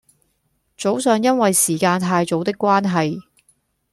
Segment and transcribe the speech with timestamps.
[0.75, 3.21] 早上因為時間太早的關係